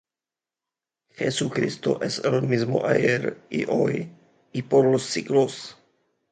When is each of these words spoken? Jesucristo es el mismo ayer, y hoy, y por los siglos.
Jesucristo 1.13 2.01
es 2.01 2.23
el 2.25 2.41
mismo 2.41 2.83
ayer, 2.87 3.37
y 3.51 3.65
hoy, 3.65 4.09
y 4.51 4.63
por 4.63 4.85
los 4.91 5.03
siglos. 5.03 5.77